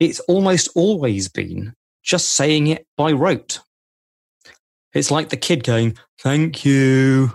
[0.00, 3.60] it's almost always been just saying it by rote.
[4.94, 7.32] It's like the kid going, Thank you.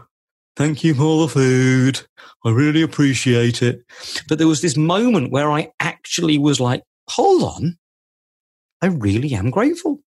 [0.57, 2.01] Thank you for the food.
[2.43, 3.83] I really appreciate it.
[4.28, 7.78] But there was this moment where I actually was like, Hold on.
[8.82, 10.00] I really am grateful.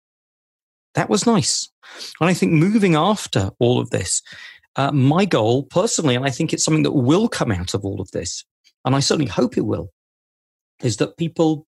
[0.95, 1.69] That was nice.
[2.19, 4.21] And I think moving after all of this,
[4.75, 8.01] uh, my goal personally, and I think it's something that will come out of all
[8.01, 8.43] of this,
[8.83, 9.89] and I certainly hope it will,
[10.81, 11.65] is that people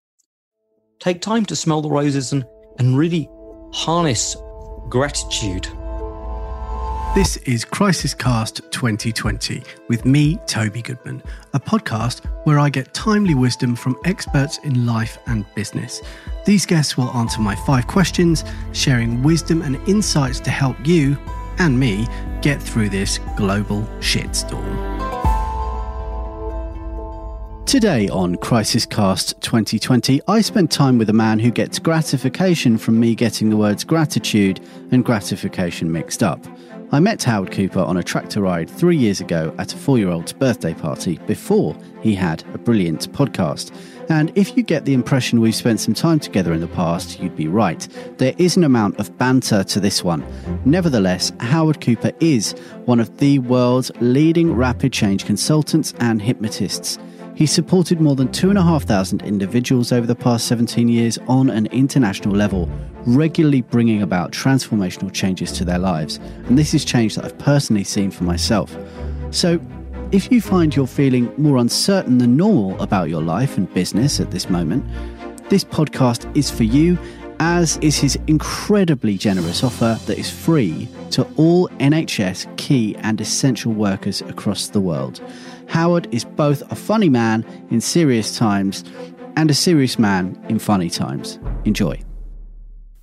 [1.00, 2.44] take time to smell the roses and,
[2.78, 3.28] and really
[3.72, 4.36] harness
[4.88, 5.66] gratitude.
[7.14, 11.22] This is Crisis Cast 2020 with me, Toby Goodman,
[11.54, 16.02] a podcast where I get timely wisdom from experts in life and business.
[16.44, 21.18] These guests will answer my five questions, sharing wisdom and insights to help you
[21.58, 22.06] and me
[22.42, 25.09] get through this global shitstorm.
[27.70, 32.98] Today on Crisis Cast 2020, I spent time with a man who gets gratification from
[32.98, 34.58] me getting the words gratitude
[34.90, 36.44] and gratification mixed up.
[36.90, 40.10] I met Howard Cooper on a tractor ride three years ago at a four year
[40.10, 43.72] old's birthday party before he had a brilliant podcast.
[44.08, 47.36] And if you get the impression we've spent some time together in the past, you'd
[47.36, 47.86] be right.
[48.18, 50.26] There is an amount of banter to this one.
[50.64, 52.50] Nevertheless, Howard Cooper is
[52.86, 56.98] one of the world's leading rapid change consultants and hypnotists.
[57.40, 62.68] He's supported more than 2,500 individuals over the past 17 years on an international level,
[63.06, 66.20] regularly bringing about transformational changes to their lives.
[66.48, 68.76] And this is change that I've personally seen for myself.
[69.30, 69.58] So,
[70.12, 74.30] if you find you're feeling more uncertain than normal about your life and business at
[74.30, 74.84] this moment,
[75.48, 76.98] this podcast is for you,
[77.38, 83.72] as is his incredibly generous offer that is free to all NHS key and essential
[83.72, 85.22] workers across the world.
[85.70, 88.82] Howard is both a funny man in serious times
[89.36, 91.38] and a serious man in funny times.
[91.64, 92.02] Enjoy.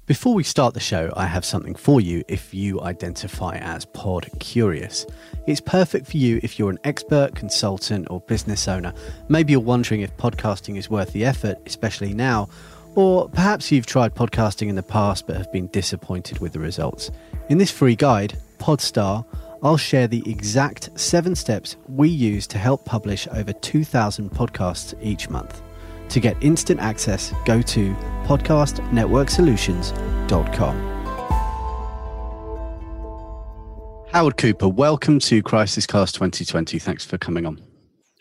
[0.05, 4.29] Before we start the show, I have something for you if you identify as pod
[4.39, 5.05] curious.
[5.47, 8.93] It's perfect for you if you're an expert, consultant, or business owner.
[9.29, 12.49] Maybe you're wondering if podcasting is worth the effort, especially now,
[12.95, 17.11] or perhaps you've tried podcasting in the past but have been disappointed with the results.
[17.49, 19.25] In this free guide, Podstar,
[19.63, 25.29] I'll share the exact seven steps we use to help publish over 2,000 podcasts each
[25.29, 25.61] month.
[26.09, 27.93] To get instant access, go to
[28.25, 30.87] podcastnetworksolutions.com.
[34.11, 36.79] Howard Cooper, welcome to Crisis Cast 2020.
[36.79, 37.61] Thanks for coming on.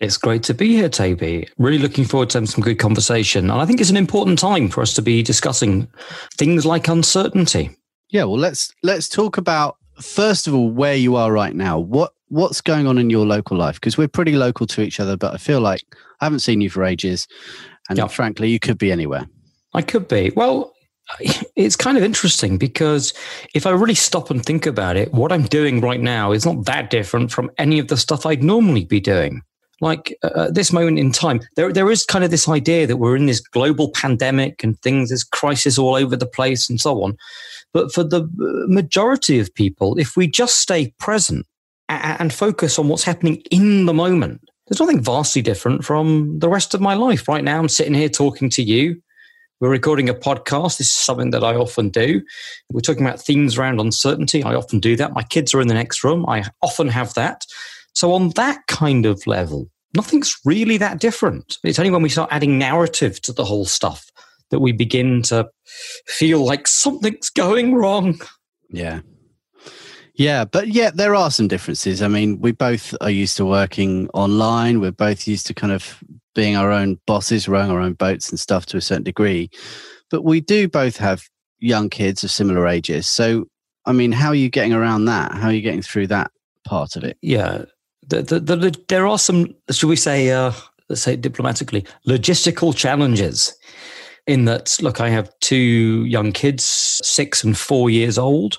[0.01, 1.49] It's great to be here, Toby.
[1.59, 3.51] Really looking forward to having some good conversation.
[3.51, 5.89] And I think it's an important time for us to be discussing
[6.35, 7.71] things like uncertainty.
[8.11, 11.79] Yeah, well, let's let's talk about first of all where you are right now.
[11.79, 13.77] What what's going on in your local life?
[13.77, 15.83] Because we're pretty local to each other, but I feel like
[16.21, 17.27] I haven't seen you for ages,
[17.89, 18.11] and yep.
[18.11, 19.27] frankly, you could be anywhere.
[19.75, 20.33] I could be.
[20.35, 20.73] Well,
[21.57, 23.13] it's kind of interesting because
[23.55, 26.65] if I really stop and think about it, what I'm doing right now is not
[26.67, 29.43] that different from any of the stuff I'd normally be doing.
[29.83, 32.97] Like uh, at this moment in time, there there is kind of this idea that
[32.97, 37.03] we're in this global pandemic and things, there's crisis all over the place and so
[37.03, 37.17] on.
[37.77, 38.27] But for the
[38.69, 41.47] majority of people, if we just stay present
[41.91, 46.73] and focus on what's happening in the moment, there's nothing vastly different from the rest
[46.73, 47.29] of my life.
[47.29, 49.03] Right now, I'm sitting here talking to you.
[49.61, 50.79] We're recording a podcast.
[50.79, 52.23] This is something that I often do.
[52.73, 54.43] We're talking about themes around uncertainty.
[54.43, 55.13] I often do that.
[55.13, 56.25] My kids are in the next room.
[56.27, 57.45] I often have that.
[57.95, 61.59] So, on that kind of level, nothing's really that different.
[61.63, 64.11] It's only when we start adding narrative to the whole stuff
[64.51, 65.49] that we begin to
[66.07, 68.21] feel like something's going wrong.
[68.71, 69.01] Yeah.
[70.15, 72.01] Yeah, but yeah, there are some differences.
[72.01, 74.81] I mean, we both are used to working online.
[74.81, 76.03] We're both used to kind of
[76.35, 79.51] being our own bosses, rowing our own boats and stuff to a certain degree.
[80.11, 81.25] But we do both have
[81.59, 83.07] young kids of similar ages.
[83.07, 83.47] So,
[83.85, 85.33] I mean, how are you getting around that?
[85.33, 86.31] How are you getting through that
[86.65, 87.19] part of it?
[87.21, 87.65] Yeah,
[88.07, 90.53] the, the, the, there are some, should we say, uh,
[90.89, 93.55] let's say diplomatically, logistical challenges
[94.27, 98.59] in that, look, I have two young kids, six and four years old.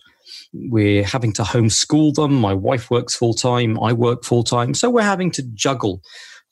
[0.54, 2.34] We're having to homeschool them.
[2.36, 3.80] My wife works full time.
[3.82, 4.74] I work full time.
[4.74, 6.02] So we're having to juggle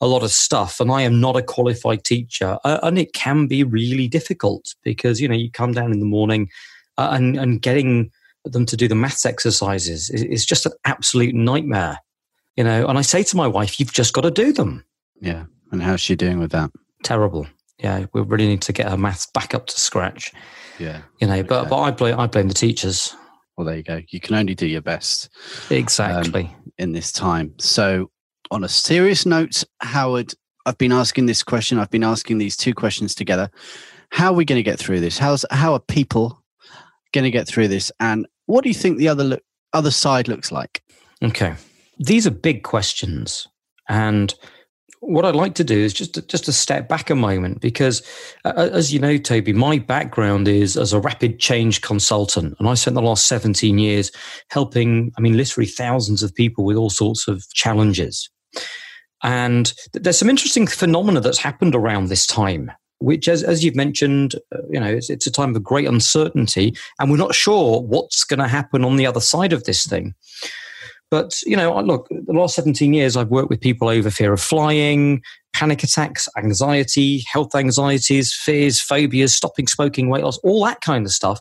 [0.02, 0.80] a lot of stuff.
[0.80, 2.58] And I am not a qualified teacher.
[2.62, 6.06] Uh, and it can be really difficult because, you know, you come down in the
[6.06, 6.50] morning
[6.98, 8.10] uh, and, and getting
[8.44, 11.98] them to do the maths exercises is, is just an absolute nightmare.
[12.56, 14.84] You know, and I say to my wife, you've just got to do them.
[15.20, 15.44] Yeah.
[15.72, 16.70] And how's she doing with that?
[17.02, 17.46] Terrible
[17.78, 20.32] yeah, we really need to get her maths back up to scratch.
[20.78, 23.14] Yeah, you know, but but I blame I blame the teachers.
[23.56, 24.02] Well, there you go.
[24.08, 25.30] You can only do your best.
[25.70, 27.54] Exactly um, in this time.
[27.58, 28.10] So,
[28.50, 30.34] on a serious note, Howard,
[30.66, 31.78] I've been asking this question.
[31.78, 33.50] I've been asking these two questions together.
[34.10, 35.18] how are we going to get through this?
[35.18, 36.42] How's how are people
[37.12, 37.90] going to get through this?
[38.00, 39.42] And what do you think the other look,
[39.72, 40.82] other side looks like?
[41.22, 41.54] Okay,
[41.98, 43.48] these are big questions,
[43.88, 44.34] and
[45.00, 48.02] what I'd like to do is just to, just to step back a moment because,
[48.44, 52.74] uh, as you know, Toby, my background is as a rapid change consultant, and I
[52.74, 54.10] spent the last seventeen years
[54.48, 55.12] helping.
[55.16, 58.28] I mean, literally thousands of people with all sorts of challenges.
[59.22, 64.36] And there's some interesting phenomena that's happened around this time which, as, as you've mentioned,
[64.54, 68.24] uh, you know, it's, it's, a time of great uncertainty, and we're not sure what's
[68.24, 70.14] going to happen on the other side of this thing.
[71.10, 74.40] But you know, look, the last 17 years, I've worked with people over fear of
[74.40, 75.22] flying,
[75.52, 81.12] panic attacks, anxiety, health anxieties, fears, phobias, stopping smoking, weight loss, all that kind of
[81.12, 81.40] stuff.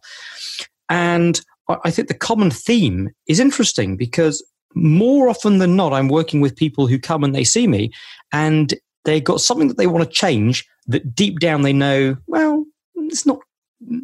[0.90, 1.42] And
[1.84, 4.46] I think the common theme is interesting because
[4.76, 7.92] more often than not, I'm working with people who come and they see me,
[8.32, 8.74] and
[9.04, 12.66] they've got something that they want to change that deep down they know, well,
[12.96, 13.40] it's not,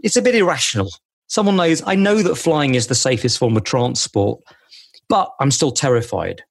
[0.01, 0.89] it's a bit irrational.
[1.27, 4.41] Someone knows, I know that flying is the safest form of transport,
[5.11, 6.41] but I'm still terrified.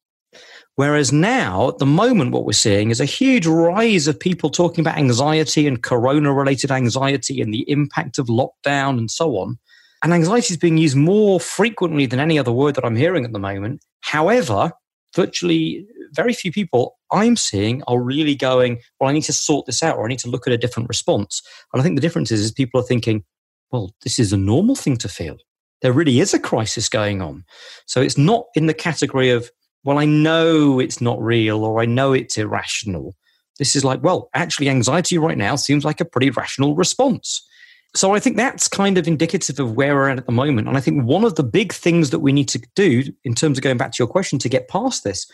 [0.77, 4.83] Whereas now, at the moment, what we're seeing is a huge rise of people talking
[4.83, 9.59] about anxiety and corona related anxiety and the impact of lockdown and so on.
[10.03, 13.33] And anxiety is being used more frequently than any other word that I'm hearing at
[13.33, 13.83] the moment.
[14.03, 14.73] However,
[15.17, 19.83] virtually very few people I'm seeing are really going, well, I need to sort this
[19.83, 21.41] out or I need to look at a different response.
[21.73, 23.25] And I think the difference is, is people are thinking,
[23.73, 25.39] well, this is a normal thing to feel.
[25.83, 27.45] There really is a crisis going on.
[27.87, 29.51] So it's not in the category of,
[29.85, 33.15] well, I know it's not real or I know it's irrational.
[33.59, 37.47] This is like, well, actually, anxiety right now seems like a pretty rational response.
[37.95, 40.69] So I think that's kind of indicative of where we're at at the moment.
[40.69, 43.59] And I think one of the big things that we need to do in terms
[43.59, 45.27] of going back to your question to get past this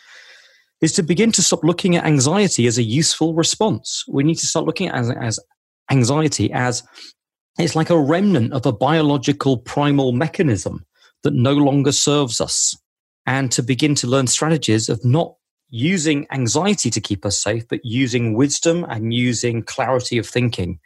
[0.81, 4.05] is to begin to stop looking at anxiety as a useful response.
[4.09, 5.41] We need to start looking at as, as
[5.91, 6.83] anxiety as
[7.59, 10.85] it's like a remnant of a biological primal mechanism
[11.23, 12.77] that no longer serves us.
[13.27, 15.35] And to begin to learn strategies of not
[15.69, 20.79] using anxiety to keep us safe, but using wisdom and using clarity of thinking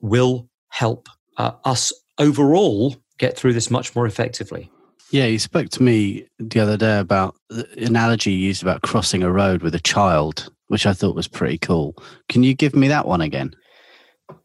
[0.00, 4.70] will help uh, us overall get through this much more effectively.
[5.10, 9.22] Yeah, you spoke to me the other day about the analogy you used about crossing
[9.22, 11.94] a road with a child, which I thought was pretty cool.
[12.28, 13.54] Can you give me that one again?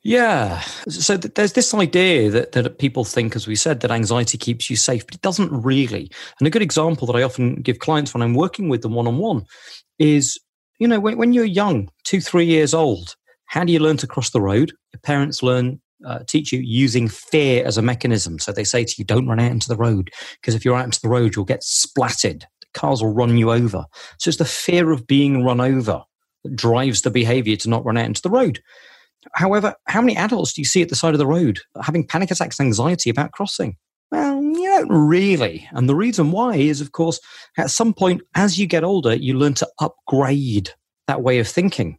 [0.04, 0.62] Yeah.
[0.90, 4.70] So th- there's this idea that, that people think, as we said, that anxiety keeps
[4.70, 6.10] you safe, but it doesn't really.
[6.40, 9.08] And a good example that I often give clients when I'm working with them one
[9.08, 9.46] on one
[10.00, 10.40] is,
[10.80, 14.08] you know, when, when you're young, two, three years old, how do you learn to
[14.08, 14.72] cross the road?
[14.94, 18.40] Your parents learn uh, teach you using fear as a mechanism.
[18.40, 20.86] So they say to you, don't run out into the road because if you're out
[20.86, 22.42] into the road, you'll get splatted.
[22.42, 23.86] The cars will run you over.
[24.18, 26.02] So it's the fear of being run over
[26.44, 28.62] that drives the behavior to not run out into the road.
[29.34, 32.32] However, how many adults do you see at the side of the road having panic
[32.32, 33.78] attacks, anxiety about crossing?
[34.12, 35.68] Well, you don't really.
[35.72, 37.20] And the reason why is, of course,
[37.58, 40.72] at some point as you get older, you learn to upgrade
[41.08, 41.98] that way of thinking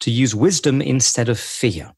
[0.00, 1.92] to use wisdom instead of fear.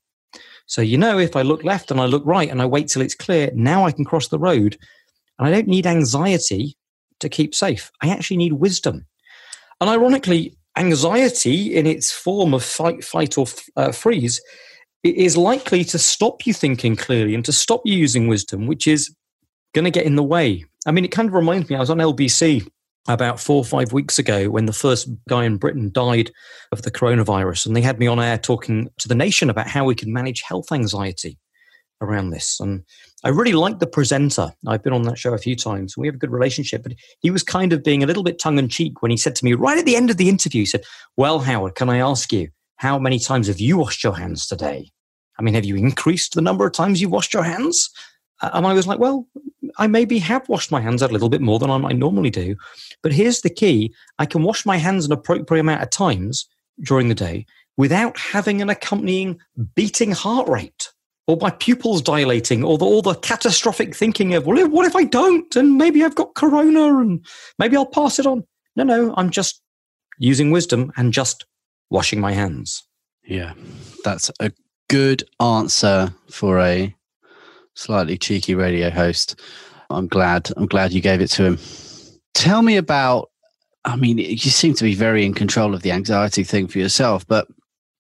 [0.67, 3.03] So, you know, if I look left and I look right and I wait till
[3.03, 4.79] it's clear, now I can cross the road.
[5.39, 6.77] And I don't need anxiety
[7.21, 7.91] to keep safe.
[8.01, 9.07] I actually need wisdom.
[9.81, 13.47] And ironically, anxiety in its form of fight, fight, or
[13.77, 14.41] uh, freeze
[15.03, 19.15] is likely to stop you thinking clearly and to stop you using wisdom, which is
[19.75, 20.65] going to get in the way.
[20.87, 22.69] I mean, it kind of reminds me, I was on LBC
[23.08, 26.31] about four or five weeks ago when the first guy in Britain died
[26.70, 27.67] of the coronavirus.
[27.67, 30.43] And they had me on air talking to the nation about how we can manage
[30.43, 31.39] health anxiety
[32.01, 32.61] around this.
[32.61, 32.85] And
[33.24, 34.52] I really liked the presenter.
[34.67, 35.96] I've been on that show a few times.
[35.96, 38.58] We have a good relationship, but he was kind of being a little bit tongue
[38.58, 40.67] in cheek when he said to me right at the end of the interview, he
[40.67, 40.84] said,
[41.17, 44.91] Well, Howard, can I ask you, how many times have you washed your hands today?
[45.38, 47.91] I mean, have you increased the number of times you've washed your hands?
[48.41, 49.26] Uh, and I was like, well,
[49.79, 52.56] I maybe have washed my hands a little bit more than I might normally do.
[53.02, 56.48] But here's the key I can wash my hands an appropriate amount of times
[56.81, 59.38] during the day without having an accompanying
[59.74, 60.91] beating heart rate
[61.26, 65.05] or my pupils dilating or the, all the catastrophic thinking of, well, what if I
[65.05, 65.55] don't?
[65.56, 67.24] And maybe I've got corona and
[67.58, 68.44] maybe I'll pass it on.
[68.76, 69.60] No, no, I'm just
[70.19, 71.44] using wisdom and just
[71.91, 72.82] washing my hands.
[73.24, 73.52] Yeah,
[74.05, 74.50] that's a
[74.88, 76.94] good answer for a
[77.74, 79.41] slightly cheeky radio host.
[79.91, 80.50] I'm glad.
[80.56, 81.58] I'm glad you gave it to him.
[82.34, 83.31] Tell me about.
[83.84, 87.26] I mean, you seem to be very in control of the anxiety thing for yourself,
[87.26, 87.48] but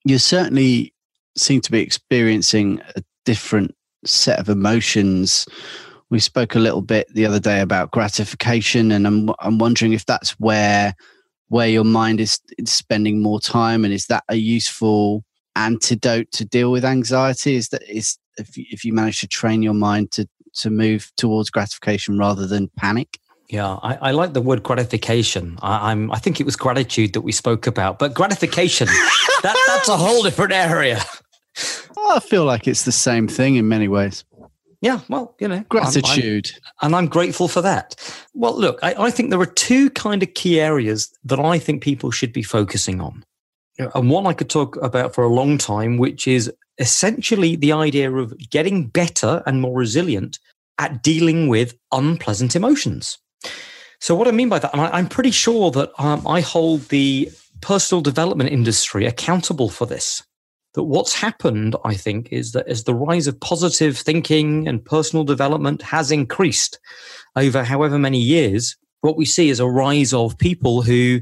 [0.05, 0.93] you certainly
[1.37, 3.75] seem to be experiencing a different
[4.05, 5.47] set of emotions.
[6.11, 10.07] We spoke a little bit the other day about gratification, and I'm I'm wondering if
[10.07, 10.95] that's where
[11.49, 15.25] where your mind is spending more time, and is that a useful
[15.57, 17.55] antidote to deal with anxiety?
[17.55, 21.13] Is that is if you, if you manage to train your mind to to move
[21.17, 23.19] towards gratification rather than panic?
[23.49, 25.59] Yeah, I, I like the word gratification.
[25.61, 28.87] I, am I think it was gratitude that we spoke about, but gratification
[29.43, 31.03] that, that's a whole different area.
[32.09, 34.25] I feel like it's the same thing in many ways.
[34.83, 37.97] Yeah, well, you know, gratitude, I'm, I'm, and I'm grateful for that.
[38.33, 41.83] Well, look, I, I think there are two kind of key areas that I think
[41.83, 43.23] people should be focusing on,
[43.79, 48.11] and one I could talk about for a long time, which is essentially the idea
[48.11, 50.39] of getting better and more resilient
[50.79, 53.19] at dealing with unpleasant emotions.
[54.01, 56.89] So, what I mean by that, and I, am pretty sure that um, I hold
[56.89, 57.31] the
[57.61, 60.23] personal development industry accountable for this
[60.75, 65.25] that what's happened, I think, is that as the rise of positive thinking and personal
[65.25, 66.79] development has increased
[67.37, 71.21] over however many years, what we see is a rise of people who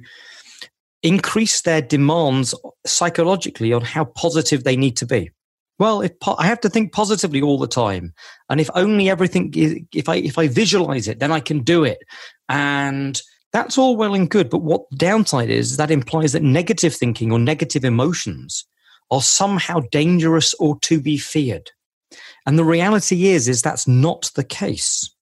[1.02, 2.54] increase their demands
[2.86, 5.30] psychologically on how positive they need to be.
[5.78, 8.12] Well, if po- I have to think positively all the time,
[8.50, 11.84] and if only everything, is, if I if I visualize it, then I can do
[11.84, 11.98] it,
[12.48, 13.20] and
[13.52, 14.50] that's all well and good.
[14.50, 18.66] But what downside is that implies that negative thinking or negative emotions
[19.10, 21.70] are somehow dangerous or to be feared.
[22.46, 25.14] And the reality is, is that's not the case.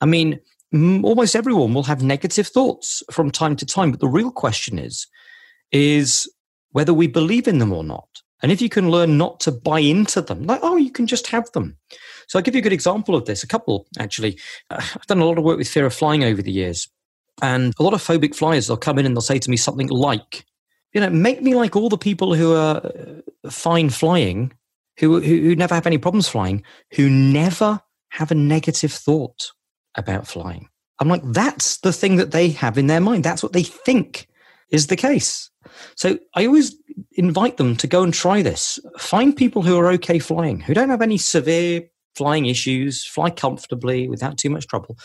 [0.00, 0.40] I mean,
[0.72, 5.06] almost everyone will have negative thoughts from time to time, but the real question is,
[5.70, 6.30] is
[6.70, 8.08] whether we believe in them or not.
[8.42, 11.28] And if you can learn not to buy into them, like, oh, you can just
[11.28, 11.76] have them.
[12.26, 13.44] So I'll give you a good example of this.
[13.44, 14.38] A couple, actually.
[14.68, 16.88] Uh, I've done a lot of work with fear of flying over the years.
[17.40, 19.88] And a lot of phobic flyers, they'll come in and they'll say to me something
[19.88, 20.44] like,
[20.92, 24.52] you know, make me like all the people who are uh, fine flying,
[24.98, 26.62] who, who, who never have any problems flying,
[26.94, 27.80] who never
[28.10, 29.50] have a negative thought
[29.94, 30.68] about flying.
[31.00, 33.24] I'm like, that's the thing that they have in their mind.
[33.24, 34.28] That's what they think
[34.70, 35.50] is the case.
[35.96, 36.76] So I always
[37.12, 38.78] invite them to go and try this.
[38.98, 41.82] Find people who are okay flying, who don't have any severe
[42.14, 44.98] flying issues, fly comfortably without too much trouble,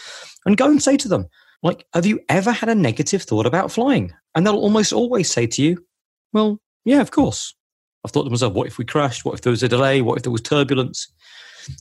[0.45, 1.27] and go and say to them,
[1.63, 4.13] like, have you ever had a negative thought about flying?
[4.35, 5.83] And they'll almost always say to you,
[6.33, 7.55] well, yeah, of course.
[8.05, 9.25] I've thought to myself, what if we crashed?
[9.25, 10.01] What if there was a delay?
[10.01, 11.11] What if there was turbulence?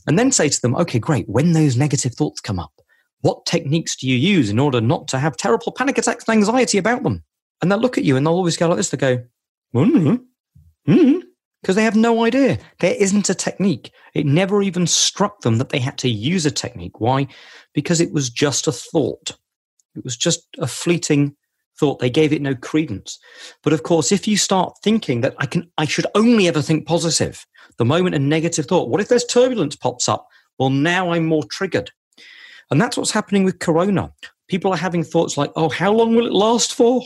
[0.07, 1.29] And then say to them, okay, great.
[1.29, 2.73] When those negative thoughts come up,
[3.21, 6.77] what techniques do you use in order not to have terrible panic attacks and anxiety
[6.77, 7.23] about them?
[7.61, 8.89] And they'll look at you and they'll always go like this.
[8.89, 9.23] They go,
[9.73, 10.15] mm-hmm,
[10.91, 11.19] mm-hmm,
[11.61, 12.59] because they have no idea.
[12.79, 13.91] There isn't a technique.
[14.13, 16.99] It never even struck them that they had to use a technique.
[16.99, 17.27] Why?
[17.73, 19.37] Because it was just a thought.
[19.97, 21.35] It was just a fleeting
[21.79, 21.99] thought.
[21.99, 23.19] They gave it no credence.
[23.63, 26.87] But of course, if you start thinking that I can, I should only ever think
[26.87, 27.45] positive,
[27.77, 30.27] the moment a negative thought, what if there's turbulence pops up?
[30.57, 31.91] Well, now I'm more triggered.
[32.71, 34.11] And that's what's happening with Corona.
[34.47, 37.03] People are having thoughts like, oh, how long will it last for?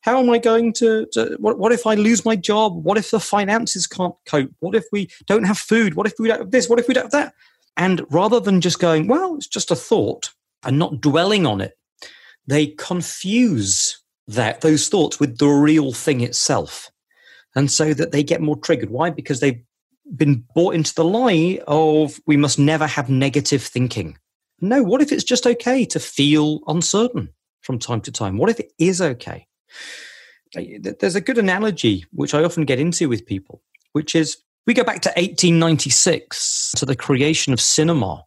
[0.00, 2.84] How, am I going to, to what, what if I lose my job?
[2.84, 4.50] What if the finances can't cope?
[4.60, 5.94] What if we don't have food?
[5.94, 6.68] What if we don't have this?
[6.68, 7.34] What if we don't have that?
[7.76, 10.30] And rather than just going, well, it's just a thought
[10.64, 11.78] and not dwelling on it,
[12.48, 16.90] they confuse that those thoughts with the real thing itself.
[17.54, 18.90] And so that they get more triggered.
[18.90, 19.10] Why?
[19.10, 19.62] Because they've
[20.16, 24.18] been bought into the lie of we must never have negative thinking.
[24.60, 27.28] No what if it's just okay to feel uncertain
[27.60, 28.38] from time to time?
[28.38, 29.46] What if it is okay?
[30.54, 33.62] There's a good analogy which i often get into with people
[33.92, 38.24] which is we go back to 1896 to the creation of cinema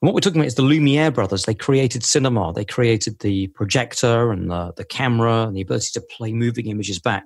[0.00, 1.44] and what we're talking about is the Lumiere brothers.
[1.44, 2.52] They created cinema.
[2.52, 7.00] They created the projector and the, the camera and the ability to play moving images
[7.00, 7.24] back.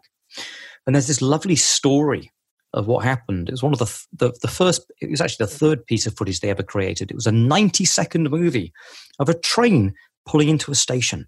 [0.87, 2.33] And there's this lovely story
[2.73, 3.49] of what happened.
[3.49, 6.17] It was one of the, the, the first, it was actually the third piece of
[6.17, 7.11] footage they ever created.
[7.11, 8.73] It was a 90 second movie
[9.19, 9.93] of a train
[10.27, 11.27] pulling into a station.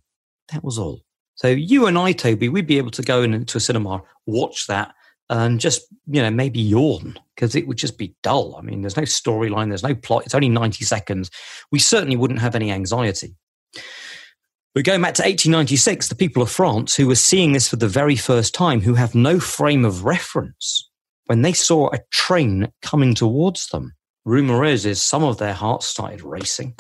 [0.51, 1.03] That was all.
[1.35, 4.95] So you and I, Toby, we'd be able to go into a cinema, watch that,
[5.31, 8.57] and just you know maybe yawn because it would just be dull.
[8.57, 10.25] I mean, there's no storyline, there's no plot.
[10.25, 11.31] It's only 90 seconds.
[11.73, 13.35] We certainly wouldn't have any anxiety.
[14.75, 17.89] But going back to 1896, the people of France who were seeing this for the
[17.89, 20.91] very first time, who have no frame of reference,
[21.27, 23.93] when they saw a train coming towards them,
[24.25, 26.75] rumor is, is some of their hearts started racing.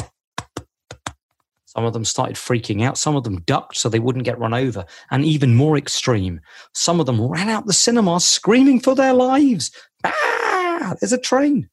[1.76, 2.96] Some of them started freaking out.
[2.96, 4.84] Some of them ducked so they wouldn't get run over.
[5.10, 6.40] And even more extreme,
[6.72, 9.70] some of them ran out the cinema screaming for their lives.
[10.04, 11.68] Ah, there's a train.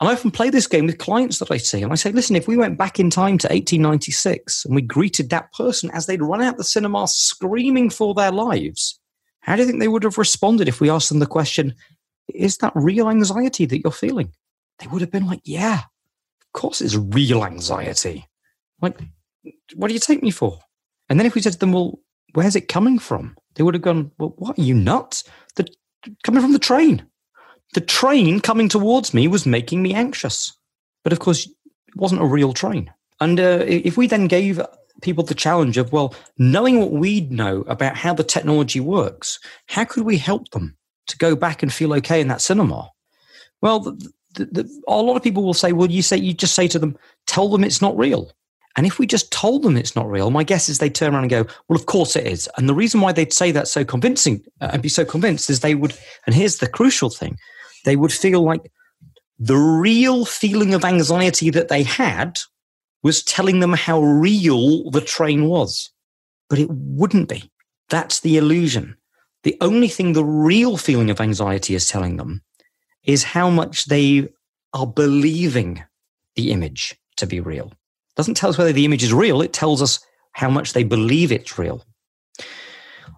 [0.00, 1.82] And I often play this game with clients that I see.
[1.82, 5.30] And I say, listen, if we went back in time to 1896 and we greeted
[5.30, 9.00] that person as they'd run out the cinema screaming for their lives,
[9.40, 11.74] how do you think they would have responded if we asked them the question,
[12.32, 14.32] is that real anxiety that you're feeling?
[14.78, 18.28] They would have been like, yeah, of course it's real anxiety.
[18.80, 19.00] Like,
[19.74, 20.58] what do you take me for?
[21.08, 21.98] And then if we said to them, well,
[22.34, 23.36] where's it coming from?
[23.54, 24.58] They would have gone, well, what?
[24.58, 25.24] Are you nuts?
[25.56, 25.66] The,
[26.22, 27.04] coming from the train.
[27.74, 30.56] the train coming towards me was making me anxious.
[31.04, 32.92] But of course, it wasn't a real train.
[33.20, 34.60] And uh, if we then gave
[35.02, 39.84] people the challenge of, well, knowing what we know about how the technology works, how
[39.84, 40.76] could we help them
[41.08, 42.90] to go back and feel okay in that cinema?
[43.60, 46.54] Well, the, the, the, a lot of people will say, well, you say you just
[46.54, 48.30] say to them, tell them it's not real.
[48.78, 51.24] And if we just told them it's not real, my guess is they'd turn around
[51.24, 52.48] and go, well, of course it is.
[52.56, 55.58] And the reason why they'd say that so convincing uh, and be so convinced is
[55.58, 57.36] they would, and here's the crucial thing,
[57.84, 58.70] they would feel like
[59.36, 62.38] the real feeling of anxiety that they had
[63.02, 65.90] was telling them how real the train was.
[66.48, 67.50] But it wouldn't be.
[67.88, 68.96] That's the illusion.
[69.42, 72.42] The only thing the real feeling of anxiety is telling them
[73.02, 74.28] is how much they
[74.72, 75.82] are believing
[76.36, 77.72] the image to be real.
[78.18, 80.00] Doesn't tell us whether the image is real, it tells us
[80.32, 81.84] how much they believe it's real.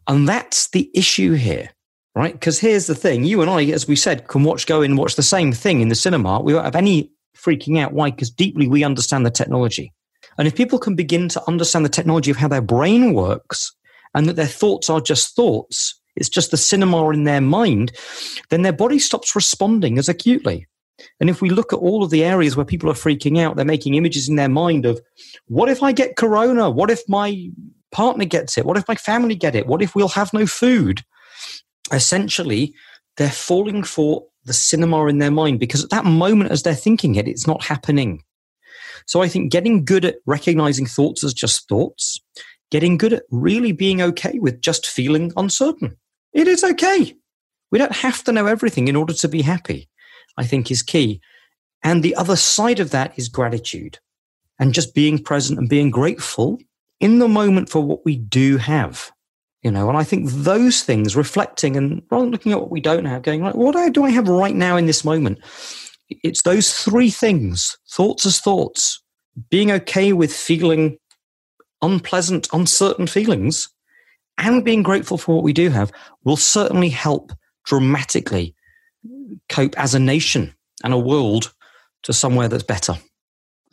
[0.07, 1.71] And that's the issue here,
[2.15, 2.35] right?
[2.35, 5.17] Because here's the thing you and I, as we said, can watch, go and watch
[5.17, 6.41] the same thing in the cinema.
[6.41, 7.95] We won't have any freaking out.
[7.95, 8.11] Why?
[8.11, 9.91] Because deeply we understand the technology.
[10.37, 13.75] And if people can begin to understand the technology of how their brain works
[14.15, 17.93] and that their thoughts are just thoughts, it's just the cinema in their mind,
[18.51, 20.67] then their body stops responding as acutely.
[21.21, 23.65] And if we look at all of the areas where people are freaking out, they're
[23.65, 25.01] making images in their mind of
[25.47, 26.71] what if I get corona?
[26.71, 27.51] What if my
[27.93, 28.67] partner gets it?
[28.67, 29.67] What if my family get it?
[29.67, 31.03] What if we'll have no food?
[31.93, 32.75] Essentially,
[33.17, 37.17] they're falling for the cinema in their mind because at that moment, as they're thinking
[37.17, 38.23] it, it's not happening.
[39.07, 42.21] So I think getting good at recognizing thoughts as just thoughts,
[42.71, 45.97] getting good at really being okay with just feeling uncertain.
[46.33, 47.15] It is okay.
[47.71, 49.89] We don't have to know everything in order to be happy,
[50.37, 51.21] I think is key.
[51.83, 53.99] And the other side of that is gratitude
[54.59, 56.59] and just being present and being grateful
[57.01, 59.11] in the moment for what we do have.
[59.63, 62.81] You know, and I think those things reflecting and rather than looking at what we
[62.81, 65.39] don't have, going like, what do I have right now in this moment?
[66.09, 69.03] It's those three things thoughts as thoughts,
[69.51, 70.99] being okay with feeling
[71.83, 73.69] unpleasant, uncertain feelings,
[74.39, 75.93] and being grateful for what we do have
[76.25, 77.33] will certainly help
[77.65, 78.55] dramatically
[79.49, 81.53] cope as a nation and a world
[82.03, 82.95] to somewhere that's better.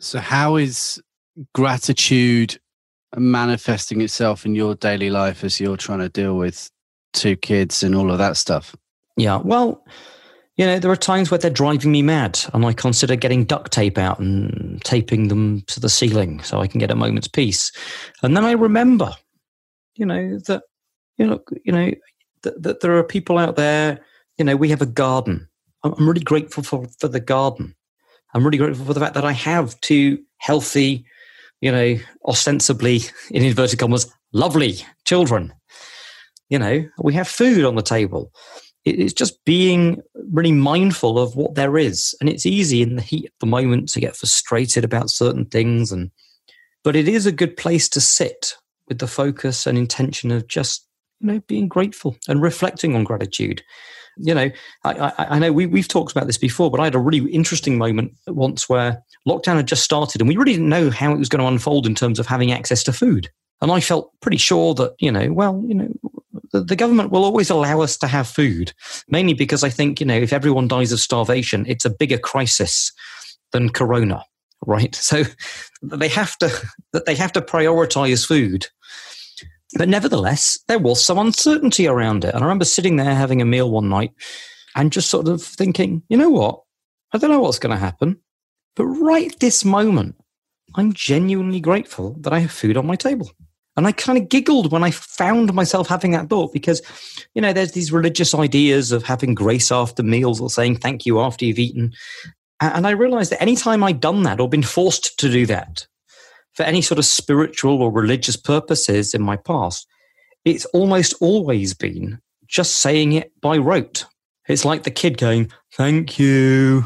[0.00, 1.02] So, how is
[1.54, 2.58] gratitude
[3.16, 6.70] manifesting itself in your daily life as you're trying to deal with
[7.12, 8.76] two kids and all of that stuff?
[9.16, 9.84] Yeah, well,
[10.56, 13.72] you know, there are times where they're driving me mad, and I consider getting duct
[13.72, 17.72] tape out and taping them to the ceiling so I can get a moment's peace.
[18.22, 19.12] And then I remember,
[19.94, 20.62] you know, that
[21.16, 21.90] you know, you know,
[22.42, 24.00] that, that there are people out there.
[24.38, 25.48] You know, we have a garden.
[25.84, 27.74] I'm really grateful for for the garden.
[28.34, 31.04] I'm really grateful for the fact that I have two healthy,
[31.60, 35.52] you know, ostensibly in inverted commas, lovely children.
[36.50, 38.32] You know, we have food on the table.
[38.84, 40.00] It's just being
[40.32, 42.14] really mindful of what there is.
[42.20, 45.92] And it's easy in the heat of the moment to get frustrated about certain things.
[45.92, 46.10] And,
[46.84, 48.54] but it is a good place to sit
[48.88, 50.86] with the focus and intention of just,
[51.20, 53.62] you know, being grateful and reflecting on gratitude
[54.18, 54.50] you know,
[54.84, 57.78] I, I, know we, we've talked about this before, but I had a really interesting
[57.78, 61.28] moment once where lockdown had just started and we really didn't know how it was
[61.28, 63.28] going to unfold in terms of having access to food.
[63.60, 65.88] And I felt pretty sure that, you know, well, you know,
[66.52, 68.72] the, the government will always allow us to have food,
[69.08, 72.92] mainly because I think, you know, if everyone dies of starvation, it's a bigger crisis
[73.52, 74.24] than corona,
[74.66, 74.94] right?
[75.02, 75.24] So
[75.82, 76.50] they have to
[77.06, 78.66] they have to prioritize food.
[79.74, 82.34] But nevertheless, there was some uncertainty around it.
[82.34, 84.12] And I remember sitting there having a meal one night
[84.74, 86.62] and just sort of thinking, you know what?
[87.12, 88.18] I don't know what's going to happen.
[88.76, 90.16] But right this moment,
[90.74, 93.30] I'm genuinely grateful that I have food on my table.
[93.76, 96.82] And I kind of giggled when I found myself having that thought because,
[97.34, 101.20] you know, there's these religious ideas of having grace after meals or saying thank you
[101.20, 101.92] after you've eaten.
[102.60, 105.86] And I realized that anytime I'd done that or been forced to do that
[106.58, 109.86] for any sort of spiritual or religious purposes in my past,
[110.44, 112.18] it's almost always been
[112.48, 114.06] just saying it by rote.
[114.48, 116.84] It's like the kid going, thank you.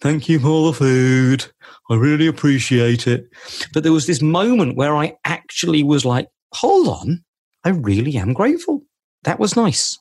[0.00, 1.46] Thank you for the food.
[1.88, 3.28] I really appreciate it.
[3.72, 7.22] But there was this moment where I actually was like, hold on,
[7.62, 8.82] I really am grateful.
[9.22, 9.96] That was nice.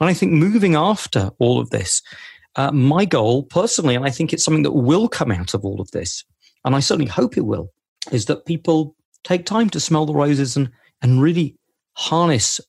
[0.00, 2.00] And I think moving after all of this,
[2.56, 5.82] uh, my goal personally, and I think it's something that will come out of all
[5.82, 6.24] of this,
[6.64, 7.68] and I certainly hope it will,
[8.12, 10.70] is that people take time to smell the roses and,
[11.02, 11.56] and really
[11.94, 12.60] harness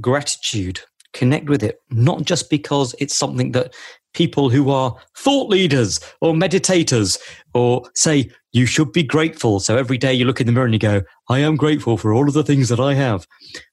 [0.00, 0.80] gratitude,
[1.12, 3.74] connect with it, not just because it's something that
[4.14, 7.18] people who are thought leaders or meditators
[7.54, 9.60] or say you should be grateful.
[9.60, 12.12] So every day you look in the mirror and you go, I am grateful for
[12.12, 13.26] all of the things that I have.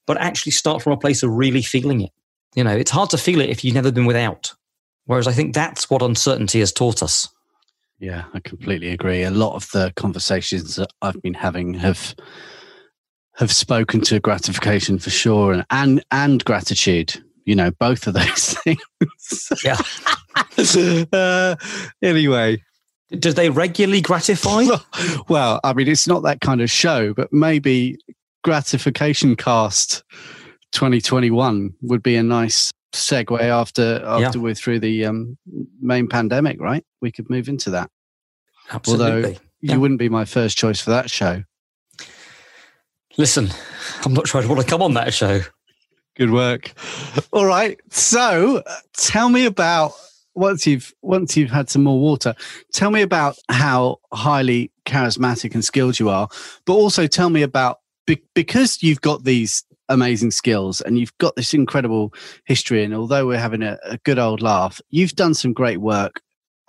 [0.07, 2.11] But actually start from a place of really feeling it.
[2.55, 4.53] You know, it's hard to feel it if you've never been without.
[5.05, 7.27] Whereas I think that's what uncertainty has taught us.
[7.99, 9.23] Yeah, I completely agree.
[9.23, 12.15] A lot of the conversations that I've been having have
[13.35, 17.21] have spoken to gratification for sure and and, and gratitude.
[17.45, 18.81] You know, both of those things.
[19.63, 19.77] Yeah.
[21.13, 21.55] uh,
[22.01, 22.61] anyway,
[23.17, 24.65] Do they regularly gratify?
[25.29, 27.97] well, I mean, it's not that kind of show, but maybe
[28.43, 30.03] gratification cast
[30.73, 34.43] 2021 would be a nice segue after after Yeah.
[34.43, 35.37] we're through the um,
[35.81, 36.85] main pandemic, right?
[37.01, 37.89] We could move into that.
[38.71, 39.39] Absolutely.
[39.61, 39.73] Yeah.
[39.73, 41.43] You wouldn't be my first choice for that show.
[43.17, 43.49] Listen,
[44.05, 45.41] I'm not sure I'd want to come on that show.
[46.15, 46.73] Good work.
[47.31, 47.79] All right.
[47.89, 49.93] So, uh, tell me about
[50.35, 52.35] once you've once you've had some more water.
[52.71, 56.29] Tell me about how highly charismatic and skilled you are,
[56.65, 61.35] but also tell me about be, because you've got these amazing skills and you've got
[61.35, 62.13] this incredible
[62.45, 62.83] history.
[62.83, 66.21] And although we're having a, a good old laugh, you've done some great work.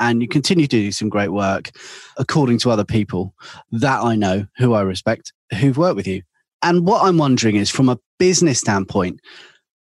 [0.03, 1.73] And you continue to do some great work,
[2.17, 3.35] according to other people
[3.71, 6.23] that I know, who I respect, who've worked with you.
[6.63, 9.21] And what I'm wondering is, from a business standpoint,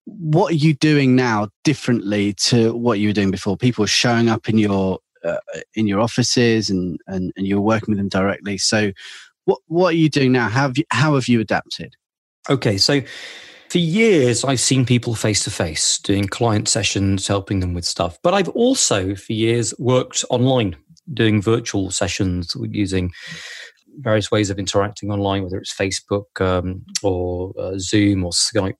[0.04, 3.56] what are you doing now differently to what you were doing before?
[3.56, 5.38] People showing up in your uh,
[5.74, 8.58] in your offices, and, and and you're working with them directly.
[8.58, 8.92] So,
[9.44, 10.48] what what are you doing now?
[10.48, 11.96] How have you, how have you adapted?
[12.48, 13.00] Okay, so
[13.68, 18.18] for years I've seen people face to face doing client sessions, helping them with stuff.
[18.22, 20.76] But I've also for years worked online,
[21.12, 23.12] doing virtual sessions using
[23.98, 28.76] various ways of interacting online, whether it's Facebook um, or uh, Zoom or Skype.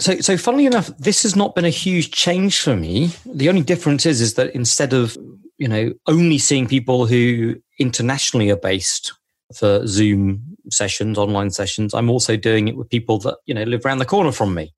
[0.00, 3.10] So, so funnily enough, this has not been a huge change for me.
[3.26, 5.16] The only difference is, is that instead of
[5.58, 9.12] you know only seeing people who internationally are based
[9.54, 13.84] for Zoom sessions, online sessions, I'm also doing it with people that you know live
[13.84, 14.72] around the corner from me,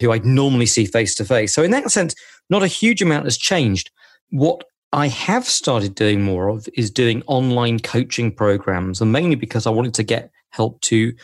[0.00, 1.54] who I'd normally see face to face.
[1.54, 2.14] So, in that sense,
[2.50, 3.90] not a huge amount has changed.
[4.30, 9.66] What I have started doing more of is doing online coaching programs, and mainly because
[9.66, 11.14] I wanted to get help to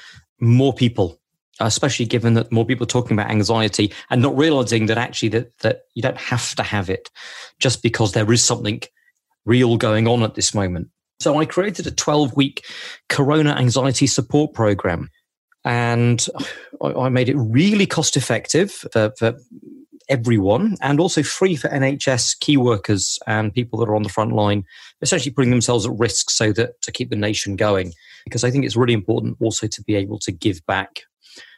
[0.41, 1.21] more people,
[1.61, 5.59] especially given that more people are talking about anxiety and not realizing that actually that,
[5.59, 7.11] that you don't have to have it
[7.59, 8.81] just because there is something
[9.45, 10.89] real going on at this moment.
[11.21, 12.65] So I created a 12 week
[13.09, 15.11] Corona anxiety support program.
[15.65, 16.25] And
[16.83, 19.35] I made it really cost effective for, for
[20.09, 24.33] everyone and also free for NHS key workers and people that are on the front
[24.33, 24.65] line,
[25.03, 27.93] essentially putting themselves at risk so that to keep the nation going.
[28.25, 31.03] Because I think it's really important also to be able to give back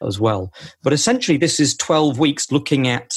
[0.03, 0.53] as well.
[0.83, 3.13] But essentially, this is 12 weeks looking at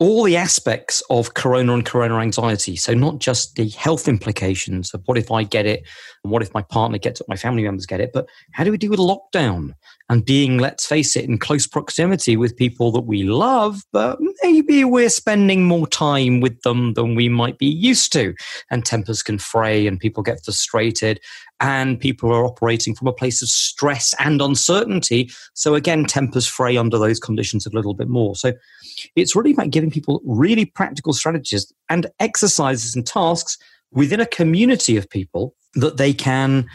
[0.00, 2.76] all the aspects of corona and corona anxiety.
[2.76, 5.86] So, not just the health implications of what if I get it,
[6.22, 8.70] and what if my partner gets it, my family members get it, but how do
[8.70, 9.74] we deal with lockdown
[10.10, 14.82] and being, let's face it, in close proximity with people that we love, but maybe
[14.84, 18.34] we're spending more time with them than we might be used to.
[18.70, 21.20] And tempers can fray and people get frustrated
[21.60, 25.30] and people are operating from a place of stress and uncertainty.
[25.54, 28.34] So, again, tempers fray under those conditions a little bit more.
[28.34, 28.52] So,
[29.14, 33.58] it's really about giving people really practical strategies and exercises and tasks
[33.90, 36.66] within a community of people that they can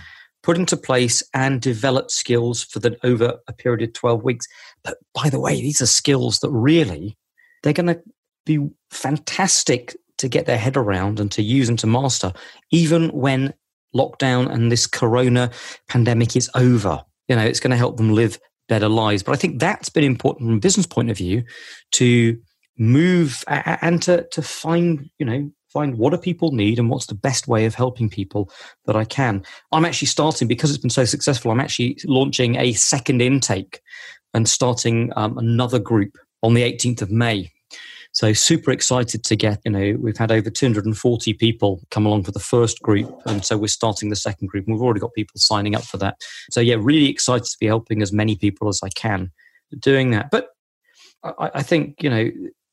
[0.44, 4.46] put into place and develop skills for the over a period of 12 weeks.
[4.84, 7.18] But by the way these are skills that really
[7.64, 8.02] they're going to
[8.46, 8.60] be
[8.92, 12.34] fantastic to get their head around and to use and to master
[12.72, 13.54] even when
[13.96, 15.50] lockdown and this corona
[15.88, 17.04] pandemic is over.
[17.28, 19.24] You know it's going to help them live better lives.
[19.24, 21.44] But i think that's been important from a business point of view
[21.94, 22.38] to
[22.78, 27.16] move and to to find you know find what do people need and what's the
[27.16, 28.50] best way of helping people
[28.86, 29.44] that I can.
[29.72, 31.52] I'm actually starting because it's been so successful.
[31.52, 33.82] I'm actually launching a second intake
[34.34, 37.52] and starting um, another group on the 18th of May.
[38.12, 42.32] So super excited to get, you know, we've had over 240 people come along for
[42.32, 43.12] the first group.
[43.26, 45.98] And so we're starting the second group and we've already got people signing up for
[45.98, 46.18] that.
[46.52, 49.32] So yeah, really excited to be helping as many people as I can
[49.80, 50.30] doing that.
[50.30, 50.50] But
[51.24, 52.30] I, I think, you know,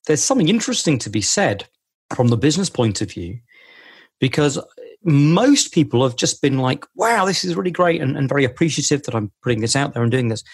[0.06, 1.66] there's something interesting to be said
[2.14, 3.38] from the business point of view,
[4.18, 4.58] because
[5.02, 9.02] most people have just been like, wow, this is really great and, and very appreciative
[9.04, 10.44] that I'm putting this out there and doing this,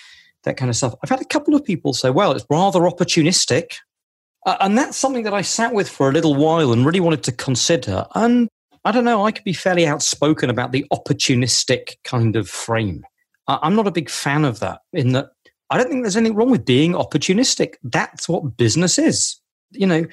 [0.45, 0.95] that kind of stuff.
[1.03, 3.75] I've had a couple of people say, well, it's rather opportunistic.
[4.45, 7.25] Uh, and that's something that I sat with for a little while and really wanted
[7.25, 8.07] to consider.
[8.15, 8.49] And
[8.85, 13.05] I don't know, I could be fairly outspoken about the opportunistic kind of frame.
[13.49, 15.31] I, I'm not a big fan of that, in that
[15.71, 17.75] I don't think there's anything wrong with being opportunistic.
[17.83, 19.41] That's what business is.
[19.73, 20.07] You know,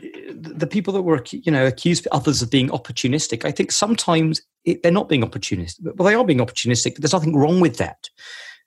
[0.00, 4.82] the people that were you know accused others of being opportunistic i think sometimes it,
[4.82, 8.08] they're not being opportunistic well they are being opportunistic but there's nothing wrong with that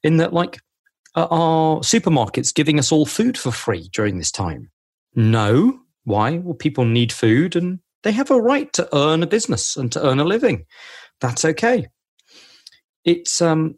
[0.04, 0.60] in that like
[1.16, 4.72] are supermarkets giving us all food for free during this time
[5.16, 9.78] no why well people need food and They have a right to earn a business
[9.78, 10.66] and to earn a living.
[11.20, 11.88] That's okay.
[13.06, 13.76] It's um,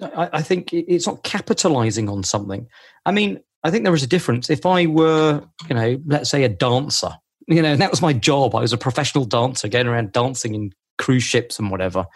[0.00, 2.68] I, I think it's not capitalizing on something.
[3.04, 4.48] I mean, I think there is a difference.
[4.48, 7.10] If I were, you know, let's say a dancer,
[7.48, 8.54] you know, that was my job.
[8.54, 12.06] I was a professional dancer, going around dancing in cruise ships and whatever.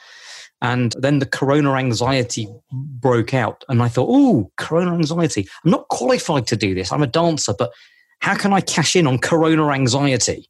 [0.62, 3.64] And then the corona anxiety broke out.
[3.68, 5.48] And I thought, oh, corona anxiety.
[5.64, 6.92] I'm not qualified to do this.
[6.92, 7.72] I'm a dancer, but
[8.20, 10.48] how can I cash in on corona anxiety?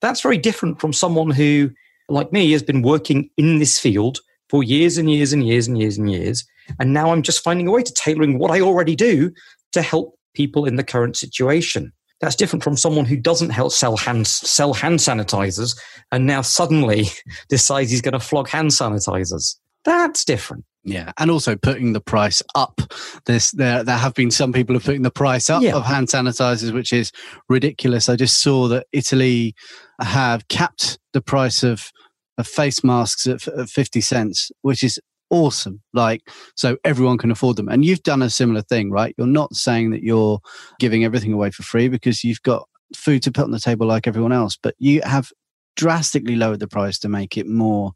[0.00, 1.70] That's very different from someone who,
[2.08, 5.78] like me, has been working in this field for years and years and years and
[5.78, 6.46] years and years.
[6.80, 9.30] And now I'm just finding a way to tailoring what I already do
[9.72, 11.92] to help people in the current situation.
[12.20, 15.78] That's different from someone who doesn't help sell hand, sell hand sanitizers
[16.10, 17.06] and now suddenly
[17.48, 19.56] decides he's going to flog hand sanitizers.
[19.84, 20.64] That's different.
[20.84, 22.80] Yeah, and also putting the price up.
[23.26, 25.74] There's there there have been some people who are putting the price up yeah.
[25.74, 27.12] of hand sanitizers, which is
[27.48, 28.08] ridiculous.
[28.08, 29.54] I just saw that Italy
[30.00, 31.90] have capped the price of,
[32.38, 34.98] of face masks at, at fifty cents, which is
[35.30, 35.82] awesome.
[35.92, 37.68] Like, so everyone can afford them.
[37.68, 39.14] And you've done a similar thing, right?
[39.18, 40.40] You're not saying that you're
[40.78, 44.06] giving everything away for free because you've got food to put on the table like
[44.06, 45.30] everyone else, but you have
[45.76, 47.92] drastically lowered the price to make it more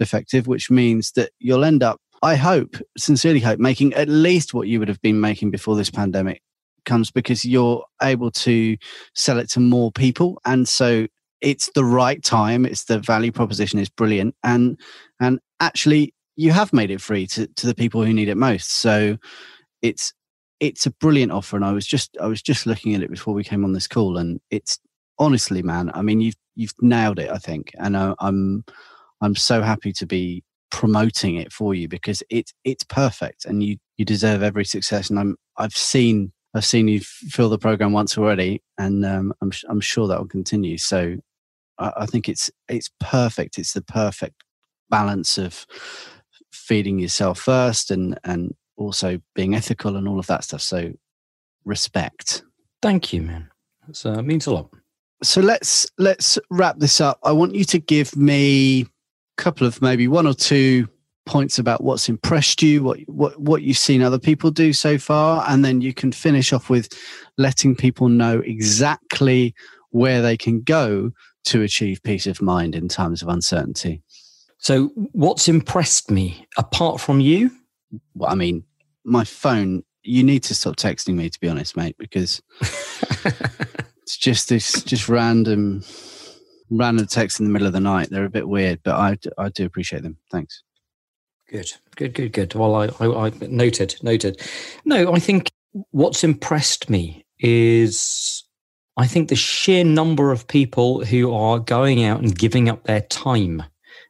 [0.00, 4.68] effective, which means that you'll end up, I hope, sincerely hope, making at least what
[4.68, 6.40] you would have been making before this pandemic
[6.86, 8.76] comes because you're able to
[9.14, 10.40] sell it to more people.
[10.46, 11.06] And so
[11.42, 12.64] it's the right time.
[12.64, 14.34] It's the value proposition is brilliant.
[14.42, 14.80] And,
[15.20, 18.70] and actually you have made it free to, to the people who need it most.
[18.70, 19.16] So
[19.82, 20.12] it's,
[20.60, 21.56] it's a brilliant offer.
[21.56, 23.88] And I was just, I was just looking at it before we came on this
[23.88, 24.78] call and it's
[25.18, 28.64] honestly, man, I mean, you've you've nailed it, I think, and I, I'm
[29.20, 33.76] I'm so happy to be promoting it for you because it's it's perfect, and you
[33.96, 35.10] you deserve every success.
[35.10, 39.52] And I'm I've seen I've seen you fill the program once already, and um, I'm
[39.68, 40.78] I'm sure that will continue.
[40.78, 41.16] So
[41.78, 43.58] I, I think it's it's perfect.
[43.58, 44.42] It's the perfect
[44.88, 45.66] balance of
[46.52, 50.62] feeding yourself first and and also being ethical and all of that stuff.
[50.62, 50.92] So
[51.64, 52.42] respect.
[52.82, 53.50] Thank you, man.
[53.88, 54.70] It uh, means a lot
[55.22, 57.18] so let's let's wrap this up.
[57.22, 58.86] I want you to give me a
[59.36, 60.88] couple of maybe one or two
[61.24, 65.44] points about what's impressed you, what what what you've seen other people do so far,
[65.48, 66.88] and then you can finish off with
[67.38, 69.54] letting people know exactly
[69.90, 71.10] where they can go
[71.44, 74.02] to achieve peace of mind in times of uncertainty.
[74.58, 77.50] So, what's impressed me apart from you?
[78.14, 78.64] Well, I mean,
[79.04, 79.82] my phone.
[80.08, 85.08] You need to stop texting me, to be honest, mate, because it's just this just
[85.08, 85.82] random
[86.70, 88.08] random text in the middle of the night.
[88.10, 90.16] They're a bit weird, but I, I do appreciate them.
[90.30, 90.62] Thanks.
[91.48, 92.54] Good, good, good, good.
[92.54, 94.40] Well, I, I, I noted, noted.
[94.84, 95.50] No, I think
[95.90, 98.44] what's impressed me is
[98.96, 103.02] I think the sheer number of people who are going out and giving up their
[103.02, 103.62] time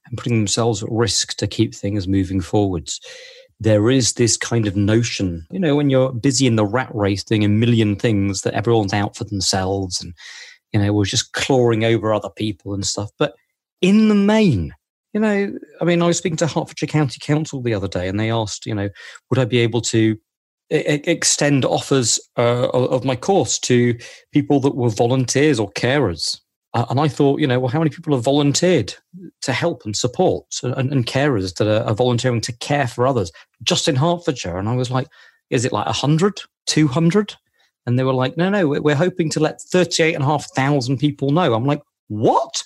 [0.08, 3.00] and putting themselves at risk to keep things moving forwards
[3.58, 7.24] there is this kind of notion, you know, when you're busy in the rat race
[7.24, 10.12] doing a million things that everyone's out for themselves and,
[10.72, 13.10] you know, we're just clawing over other people and stuff.
[13.18, 13.34] But
[13.80, 14.74] in the main,
[15.14, 18.20] you know, I mean, I was speaking to Hertfordshire County Council the other day and
[18.20, 18.90] they asked, you know,
[19.30, 20.18] would I be able to
[20.68, 23.96] extend offers uh, of my course to
[24.32, 26.40] people that were volunteers or carers?
[26.76, 28.94] Uh, and I thought, you know, well, how many people have volunteered
[29.40, 33.32] to help and support and, and carers that are, are, volunteering to care for others
[33.62, 34.58] just in Hertfordshire?
[34.58, 35.06] And I was like,
[35.48, 37.34] is it like 100, 200?
[37.86, 41.54] And they were like, no, no, we're hoping to let 38,500 people know.
[41.54, 42.62] I'm like, what?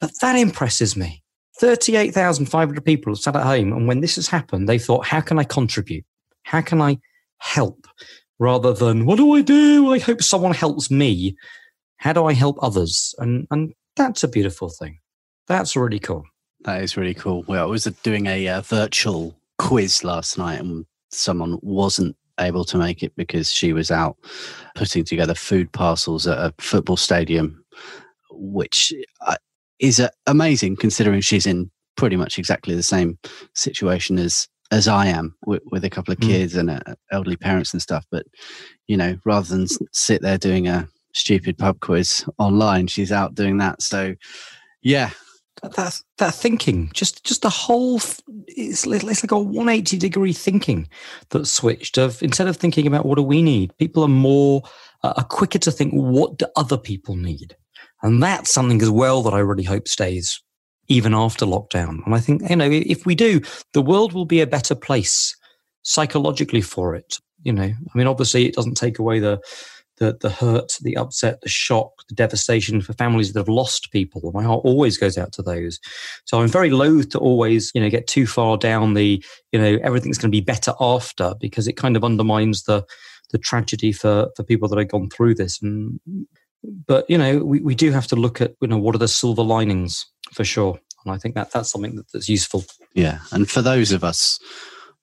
[0.00, 1.22] But that impresses me.
[1.60, 3.74] 38,500 people have sat at home.
[3.74, 6.06] And when this has happened, they thought, how can I contribute?
[6.44, 7.00] How can I
[7.36, 7.86] help?
[8.38, 9.92] Rather than, what do I do?
[9.92, 11.36] I hope someone helps me
[11.98, 13.14] how do I help others?
[13.18, 14.98] And and that's a beautiful thing.
[15.48, 16.24] That's really cool.
[16.64, 17.44] That is really cool.
[17.46, 22.78] Well, I was doing a uh, virtual quiz last night, and someone wasn't able to
[22.78, 24.16] make it because she was out
[24.74, 27.64] putting together food parcels at a football stadium,
[28.30, 29.36] which uh,
[29.78, 33.18] is uh, amazing considering she's in pretty much exactly the same
[33.54, 36.26] situation as as I am with, with a couple of hmm.
[36.26, 36.60] kids mm.
[36.60, 38.04] and uh, elderly parents and stuff.
[38.10, 38.26] But
[38.88, 42.86] you know, rather than sit there doing a stupid pub quiz online.
[42.86, 43.82] She's out doing that.
[43.82, 44.14] So,
[44.82, 45.10] yeah.
[45.62, 47.96] That, that thinking, just just the whole,
[48.46, 50.86] it's, it's like a 180 degree thinking
[51.30, 51.96] that switched.
[51.96, 54.62] Of instead of thinking about what do we need, people are more
[55.02, 57.56] uh, are quicker to think what do other people need,
[58.02, 60.40] and that's something as well that I really hope stays
[60.88, 62.04] even after lockdown.
[62.04, 63.40] And I think you know if we do,
[63.72, 65.34] the world will be a better place
[65.82, 67.18] psychologically for it.
[67.42, 69.40] You know, I mean, obviously, it doesn't take away the
[69.98, 74.30] the the hurt, the upset, the shock, the devastation for families that have lost people.
[74.32, 75.78] My heart always goes out to those.
[76.24, 79.78] So I'm very loath to always, you know, get too far down the, you know,
[79.82, 82.84] everything's going to be better after because it kind of undermines the
[83.30, 85.60] the tragedy for for people that have gone through this.
[85.62, 85.98] And
[86.86, 89.08] but you know, we, we do have to look at you know what are the
[89.08, 90.78] silver linings for sure.
[91.04, 92.64] And I think that that's something that, that's useful.
[92.94, 94.38] Yeah, and for those of us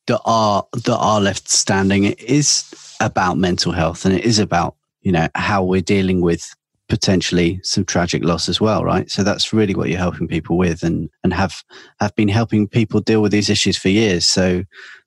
[0.08, 4.76] that are that are left standing, it is about mental health and it is about
[5.04, 6.56] you know how we're dealing with
[6.90, 9.10] potentially some tragic loss as well right?
[9.10, 11.64] So that's really what you're helping people with and and have
[12.00, 14.26] have been helping people deal with these issues for years.
[14.26, 14.64] So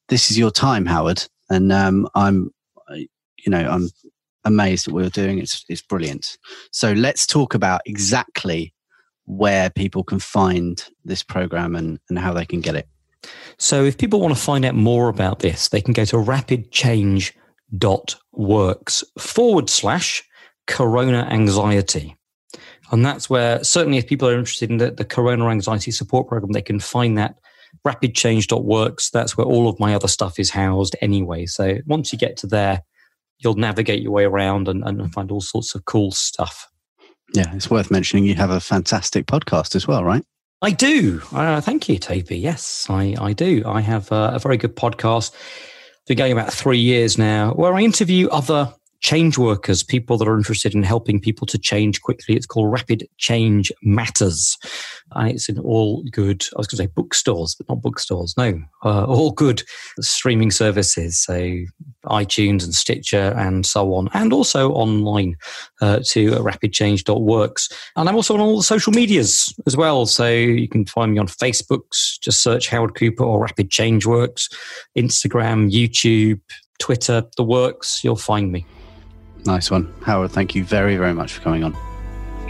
[0.09, 1.25] this is your time howard.
[1.49, 2.51] And um, i'm
[2.91, 3.89] you know i'm
[4.45, 5.39] amazed at what you're doing.
[5.39, 6.39] It's it's brilliant.
[6.71, 8.73] So let's talk about exactly
[9.25, 12.89] where people can find this program and and how they can get it.
[13.59, 17.46] So if people want to find out more about this they can go to rapidchange.com
[17.77, 20.23] dot works forward slash
[20.67, 22.17] corona anxiety.
[22.91, 26.53] And that's where certainly if people are interested in the, the corona anxiety support program,
[26.53, 27.37] they can find that
[27.87, 29.11] rapidchange.works.
[29.11, 31.47] That's where all of my other stuff is housed anyway.
[31.47, 32.83] So once you get to there,
[33.39, 36.69] you'll navigate your way around and, and find all sorts of cool stuff.
[37.35, 40.25] Yeah, it's worth mentioning you have a fantastic podcast as well, right?
[40.63, 41.21] I do.
[41.33, 42.39] Uh, thank you, Toby.
[42.39, 43.63] Yes, I, I do.
[43.67, 45.35] I have a, a very good podcast
[46.07, 50.37] been going about three years now, where I interview other change workers, people that are
[50.37, 52.35] interested in helping people to change quickly.
[52.35, 54.57] It's called Rapid Change Matters.
[55.13, 58.35] And it's in all good, I was going to say bookstores, but not bookstores.
[58.37, 59.63] No, uh, all good
[60.01, 61.19] streaming services.
[61.19, 61.59] So
[62.07, 64.09] iTunes and Stitcher and so on.
[64.15, 65.37] And also online
[65.81, 67.69] uh, to rapidchange.works.
[67.97, 70.07] And I'm also on all the social medias as well.
[70.07, 71.83] So you can find me on Facebook.
[72.21, 74.49] Just search Howard Cooper or Rapid Change Works,
[74.97, 76.41] Instagram, YouTube,
[76.79, 78.03] Twitter, the works.
[78.05, 78.67] You'll find me.
[79.47, 79.93] Nice one.
[80.03, 81.77] Howard, thank you very, very much for coming on.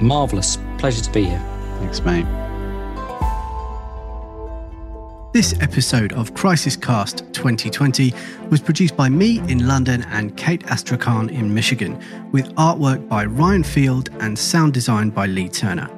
[0.01, 0.59] Marvellous.
[0.79, 1.43] Pleasure to be here.
[1.79, 2.27] Thanks, mate.
[5.33, 8.15] This episode of Crisis Cast 2020
[8.49, 13.63] was produced by me in London and Kate Astrakhan in Michigan, with artwork by Ryan
[13.63, 15.91] Field and sound design by Lee Turner.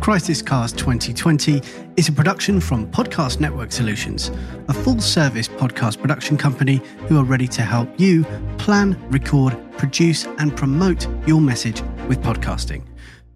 [0.00, 1.60] Crisis Cast 2020
[1.96, 4.30] is a production from Podcast Network Solutions,
[4.68, 8.24] a full service podcast production company who are ready to help you
[8.58, 12.84] plan, record, produce, and promote your message with podcasting.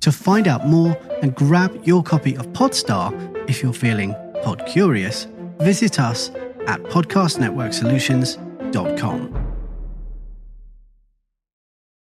[0.01, 3.13] To find out more and grab your copy of Podstar
[3.49, 6.31] if you're feeling pod curious, visit us
[6.67, 9.46] at podcastnetworksolutions.com.